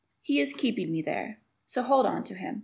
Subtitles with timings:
[0.23, 1.41] He is keeping me there.
[1.67, 2.59] So hold on to him.